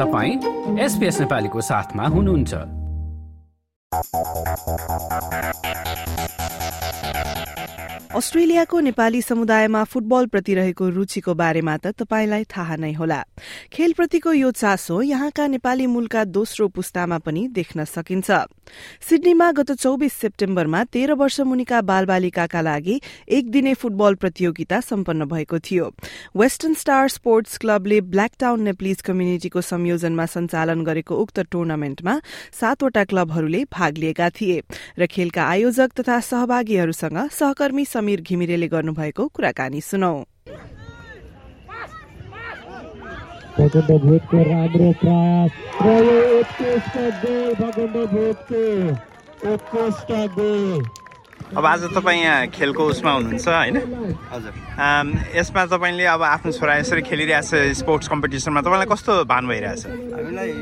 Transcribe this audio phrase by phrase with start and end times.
[0.00, 2.52] तपाईँ एसपिएस नेपालीको साथमा हुनुहुन्छ।
[8.10, 13.20] अस्ट्रेलियाको नेपाली समुदायमा फुटबलप्रति रहेको रुचिको बारेमा त तपाईँलाई थाहा नै होला।
[13.72, 18.30] खेलप्रतिको यो चासो यहाँका नेपाली मूलका दोस्रो पुस्तामा पनि देख्न सकिन्छ।
[19.08, 25.58] सिडनीमा गत चौबिस सेप्टेम्बरमा तेह्र वर्ष मुनिका बालबालिकाका लागि एक दिने फुटबल प्रतियोगिता सम्पन्न भएको
[25.60, 25.90] थियो।
[26.36, 32.18] वेस्टर्न स्टार स्पोर्ट्स क्लबले ब्ल्याक टाउन नेप्लिज कम्युनिटीको संयोजनमा सञ्चालन गरेको उक्त टुर्नामेन्टमा
[32.60, 34.62] सातवटा क्लबहरूले भाग लिएका थिए
[34.98, 40.14] र खेलका आयोजक तथा सहभागीहरूसँग सहकर्मी समीर घिमिरेले गर्नुभएको कुराकानी सुनौ।
[43.58, 45.50] भगण्ड भूतको राम्रो प्रयास
[45.82, 48.62] र यो उत्कृष्ट गोल भगण्ड भूतको
[49.52, 50.82] उत्कृष्ट गोल
[51.56, 53.76] अब आज तपाईँ यहाँ खेलको उसमा हुनुहुन्छ होइन?
[54.32, 54.52] हजुर।
[55.36, 59.86] यसमा तपाईँले अब आफ्नो छोरा यसरी खेलिरहेछ स्पोर्ट्स कम्पिटिसनमा तपाईँलाई कस्तो भान भइरहेछ?
[59.86, 60.52] हामीलाई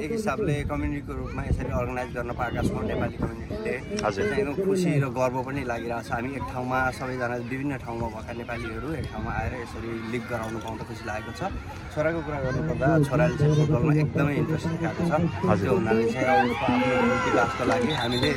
[0.00, 3.74] एक हिसाबले कम्युनिटीको रूपमा यसरी अर्गनाइज गर्न पाएका छौँ नेपाली कम्युनिटीले
[4.32, 8.88] एकदम खुसी र गर्व पनि लागिरहेको छ। हामी एक ठाउँमा सबैजना विभिन्न ठाउँमा भएका नेपालीहरू
[9.00, 11.40] एक ठाउँमा आएर यसरी लिग गराउनु पाउँदा खुसी लागेको छ।
[11.92, 15.12] छोराको कुरा गर्नुपर्दा छोराले चाहिँ फुटबलमा एकदमै इन्ट्रेस्ट देखाएको छ।
[15.50, 18.30] हजुर। त्यो हुनाले चाहिँ आफ्नो विकासको लागि हामीले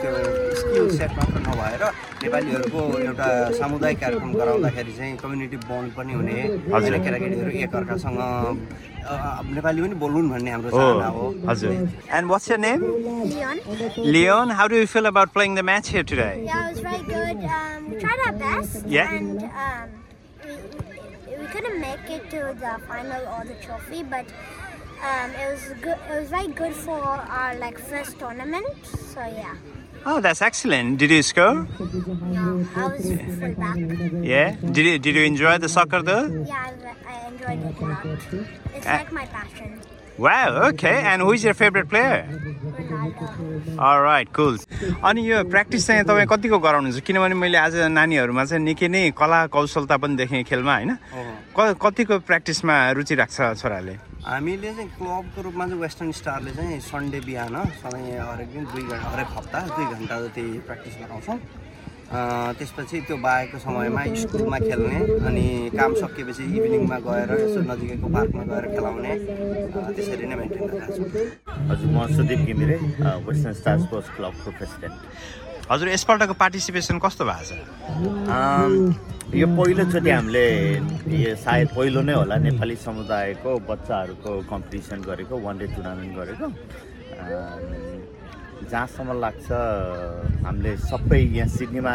[0.00, 0.12] त्यो
[0.60, 1.82] स्किल सेट मात्र नभएर
[2.24, 3.28] नेपालीहरूको एउटा
[3.60, 6.38] सामुदायिक कार्यक्रम गराउँदाखेरि चाहिँ कम्युनिटी बन्ड पनि हुने।
[7.00, 8.18] केटाकेटीहरू एकअर्कासँग
[9.05, 11.71] अ, अब नेपाली पनि बोलुन् भन्ने हाम्रो हो चाहना हो हजुर
[12.19, 12.81] and what's your name
[13.35, 13.57] Leon.
[14.15, 17.03] Leon how do you feel about playing the match here today Yeah, it was very
[17.13, 17.45] good.
[17.59, 18.81] Um, we tried our best.
[18.97, 19.13] Yeah.
[19.19, 19.93] And um,
[20.47, 24.33] we, we, we couldn't make it to the final or the trophy, but
[25.11, 25.97] um, it was good.
[26.09, 26.99] It was very good for
[27.39, 28.91] our like first tournament.
[29.15, 29.55] So yeah.
[30.11, 30.97] Oh, that's excellent.
[31.03, 31.53] Did you score?
[32.33, 33.05] No, I was
[33.37, 33.77] full back.
[34.31, 34.55] Yeah.
[34.79, 36.19] Did you did you enjoy the soccer though?
[36.51, 38.06] Yeah, I, I enjoyed it a lot.
[38.74, 39.80] It's Uh, like my passion.
[40.18, 40.48] Wow.
[40.68, 40.96] Okay.
[41.10, 42.16] And who is your favorite player?
[42.28, 43.78] Ronaldo.
[43.78, 44.28] All right.
[44.38, 44.58] Cool.
[45.08, 49.40] अनि यो practice चाहिँ तपाईँ कतिको गराउनुहुन्छ किनभने मैले आज नानीहरूमा चाहिँ निकै नै कला
[49.54, 50.92] कौशलता पनि देखेँ खेलमा होइन
[51.56, 53.94] क कतिको प्र्याक्टिसमा रुचि राख्छ छोराले
[54.28, 59.08] हामीले चाहिँ क्लबको रूपमा चाहिँ वेस्टर्न स्टारले चाहिँ सन्डे बिहान सधैँ हरेक दिन दुई घन्टा
[59.16, 61.38] हरेक हप्ता दुई घन्टा जति प्र्याक्टिस गराउँछौँ
[62.10, 65.44] त्यसपछि त्यो बाहेकको समयमा स्कुलमा खेल्ने अनि
[65.78, 69.12] काम सकिएपछि इभिनिङमा गएर यसो नजिकैको पार्कमा गएर खेलाउने
[69.94, 71.06] त्यसरी नै मेन्टेन गरिरहेको छौँ।
[71.70, 72.76] हजुर म Sudeep Ghimire
[73.26, 74.96] Western Star Sports क्लबको प्रेसिडेन्ट
[75.70, 77.62] हजुर यसपल्टको पार्टिसिपेसन कस्तो भएको छ?
[79.30, 80.46] यो पहिलोचोटि हामीले
[81.14, 86.46] यो सायद पहिलो नै होला नेपाली समुदायको बच्चाहरूको कम्पिटिसन गरेको वान डे टुर्नामेन्ट गरेको।
[88.62, 89.46] जहाँसम्म लाग्छ
[90.44, 91.94] हामीले सबै यहाँ सिडनीमा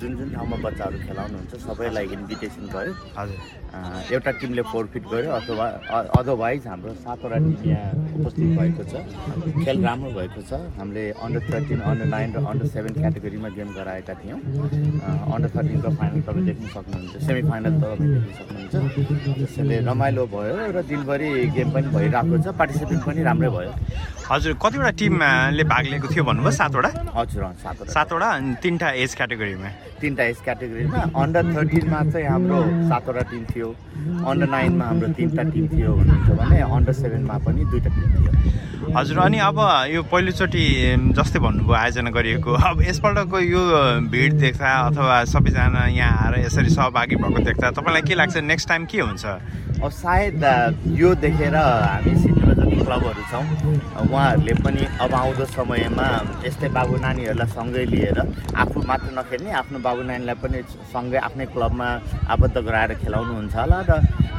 [0.00, 3.38] जुन जुन ठाउँमा बच्चाहरू खेलाउनुहुन्छ सबैलाई इन्भिटेसन गऱ्यो हजुर।
[4.14, 5.66] एउटा टिमले फोर फिट गर्यो अथवा
[6.18, 8.94] अदरवाइज हाम्रो सातवटा टिम यहाँ उपस्थित भएको छ।
[9.64, 14.14] खेल राम्रो भएको छ। हामीले अन्डर थर्टिन अन्डर नाइन र अन्डर सेभेन क्याटेगोरीमा गेम गराएका
[14.22, 14.38] थियौँ।
[15.34, 18.74] अन्डर थर्टिनको फाइनल तपाईँ देख्न सक्नुहुन्छ। सेमी फाइनल तपाईँ देख्न सक्नुहुन्छ।
[19.38, 23.72] त्यसैले रमाइलो भयो र दिनभरि गेम पनि भइरहेको छ। पार्टिसिपेट पनि राम्रै भयो।
[24.30, 26.90] हजुर कतिवटा टिमले भाग लिएको थियो भन्नुभयो सातवटा?
[27.18, 29.68] हजुर सातवटा। सातवटा अनि तिनवटा एज क्याटेगोरीमा
[30.00, 33.68] तिनवटा एज क्याटेगोरीमा अन्डर थर्टिनमा चाहिँ हाम्रो सातवटा टिम थियो।
[34.28, 38.32] अन्डर नाइनमा हाम्रो तिनवटा टिम थियो भन्नुहुन्छ भने अन्डर सेभेनमा पनि दुईवटा टिम थियो।
[38.96, 39.58] हजुर अनि अब
[39.90, 40.64] यो पहिलोचोटि
[41.16, 43.62] जस्तै भन्नुभयो आयोजना गरिएको। अब यसपल्टको यो
[44.12, 48.36] भिड देख्दा अथवा सबैजना यहाँ आएर यसरी सहभागी भएको देख्दा तपाईँलाई के लाग्छ?
[48.44, 49.24] नेक्स्ट टाइम के हुन्छ?
[49.84, 50.44] अब सायद
[51.00, 53.44] यो देखेर हामी जति क्लबहरू छौँ।
[54.04, 56.06] उहाँहरूले पनि अब आउँदो समयमा
[56.46, 58.18] यस्तै बाबु नानीहरूलाई सँगै लिएर
[58.62, 60.58] आफू मात्र नखेल्ने आफ्नो बाबु नानीलाई पनि
[60.92, 61.88] सँगै आफ्नै क्लबमा
[62.34, 63.92] आबद्ध गराएर खेलाउनुहुन्छ होला र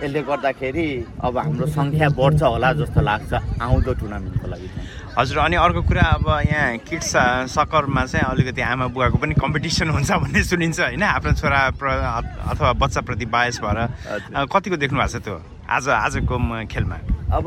[0.03, 0.87] यसले गर्दाखेरि
[1.25, 3.31] अब हाम्रो सङ्ख्या बढ्छ होला जस्तो लाग्छ
[3.63, 4.67] आउँदो टुर्नामेन्टको लागि।
[5.15, 7.13] हजुर अनि अर्को कुरा अब यहाँ किड्स
[7.55, 12.03] सकरमा चाहिँ अलिकति आमा बुवाको पनि कम्पिटिसन हुन्छ भन्ने सुनिन्छ होइन आफ्नो छोरा प्र-
[12.51, 13.79] अथवा बच्चाप्रति बायस भएर।
[14.51, 15.35] कतिको देख्नु भएको छ त्यो?
[15.71, 16.35] आज आजको
[16.67, 16.97] खेलमा?
[17.31, 17.45] अब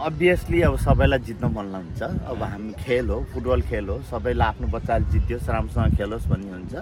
[0.00, 4.66] अभियसली अब सबैलाई जित्न मन हुन्छ अब हामी खेल हो फुटबल खेल हो सबैलाई आफ्नो
[4.72, 6.74] बच्चाले जित्योस् राम्रोसँग खेलोस् भन्ने हुन्छ।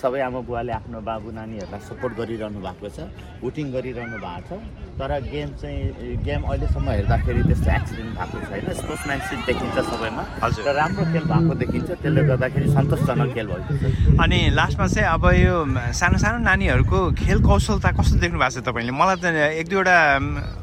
[0.00, 3.08] सबै आमा बुवाले आफ्नो बाबु नानीहरूलाई सपोर्ट गरिरहनु भएको छ
[3.40, 4.60] भुटिङ गरिरहनु भएको छ।
[4.96, 11.04] तर गेम चाहिँ गेम अहिलेसम्म हेर्दाखेरि त्यस्तो एक्सिडेन्ट भएको छैन। स्पोर्ट्सम्यानसिप देखिन्छ सबैमा। हजुर। राम्रो
[11.12, 15.56] खेल भएको देखिन्छ। त्यसले गर्दाखेरि सन्तोषजनक खेल भएको छ। अनि लास्टमा चाहिँ अब यो
[15.92, 18.92] सानो सानो नानीहरूको खेल कौशलता कस्तो देख्नु भएको छ तपाईँले?
[18.96, 19.24] मलाई त
[19.60, 19.96] एक दुईवटा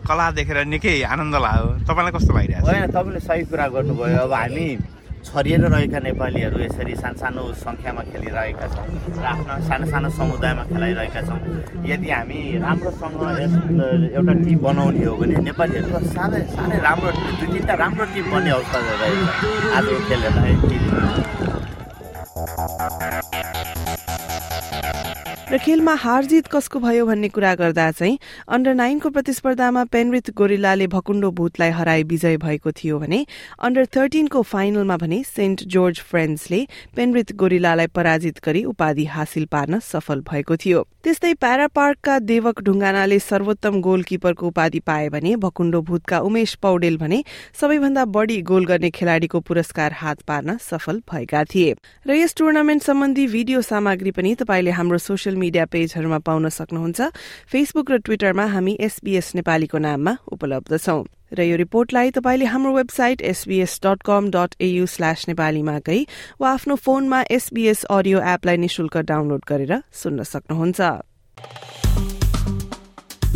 [0.10, 4.68] कला देखेर निकै आनन्द लाग्यो। तपाईँलाई कस्तो लागिरहेको होइन तपाईँले सही कुरा गर्नुभयो। अब हामी
[5.22, 8.88] छरिएर रहेका नेपालीहरू यसरी सानसानो सङ्ख्यामा खेलिरहेका छौँ
[9.22, 11.40] र आफ्ना सानो सानो समुदायमा खेलाइरहेका छौँ।
[11.86, 13.22] यदि हामी राम्रोसँग
[14.18, 18.78] एउटा टिम बनाउने हो भने नेपालीहरूको साह्रै साह्रै राम्रो दुई तिनवटा राम्रो टिम बन्ने अवस्था
[18.82, 19.30] रहेछ।
[19.78, 20.22] आजको खेल
[25.52, 28.18] र खेलमा हार जित कसको भयो भन्ने कुरा गर्दा चाहिँ
[28.48, 33.20] अन्डर नाइनको प्रतिस्पर्धामा पेनरिथ गोरिल्लाले भकुण्डो भूतलाई हराई विजय भएको थियो भने
[33.60, 36.66] अन्डर थर्टिनको फाइनलमा भने सेन्ट जोर्ज फ्रेन्ड्सले
[36.96, 43.20] पेनरिथ गोरिल्लालाई पराजित गरी उपाधि हासिल पार्न सफल भएको थियो। त्यस्तै प्यारा पार्कका देवक ढुङ्गानाले
[43.20, 47.24] सर्वोत्तम गोलकिपरको उपाधि पाए भने भकुण्डो भूतका उमेश पौडेल भने
[47.60, 51.76] सबैभन्दा बढ़ी गोल गर्ने खेलाड़ीको पुरस्कार हात पार्न सफल भएका थिए।
[52.08, 57.00] र यस टुर्नामेन्ट सम्बन्धी भिडियो सामग्री पनि तपाईँले हाम्रो सोसियल मिडिया पेजहरूमा पाउन सक्नुहुन्छ।
[57.50, 61.04] फेसबुक र ट्विटरमा हामी एसबीएस नेपालीको नाममा उपलब्ध छौं।
[61.34, 66.02] र यो रिपोर्टलाई तपाईँले हाम्रो website SBS dot com dot AU slash नेपालीमा गई
[66.42, 70.80] वा आफ्नो फोनमा एसबीएस अडियो एपलाई निशुल्क डाउनलोड गरेर सुन्न सक्नुहुन्छ।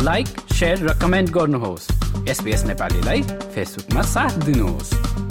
[0.04, 0.26] लाइक
[0.62, 1.84] र कमेन्ट गर्नुहोस्।
[2.64, 3.22] नेपालीलाई
[3.54, 5.25] फेसबुकमा साथ दिनुहोस्।